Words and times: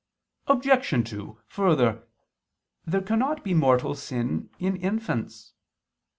Obj. 0.47 1.07
2: 1.11 1.39
Further, 1.45 2.07
there 2.85 3.03
cannot 3.03 3.43
be 3.43 3.53
mortal 3.53 3.93
sin 3.93 4.49
in 4.57 4.75
infants. 4.77 5.53